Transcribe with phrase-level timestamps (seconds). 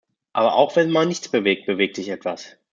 [0.33, 2.57] Aber auch wenn man nichts bewegt, bewegt sich etwas.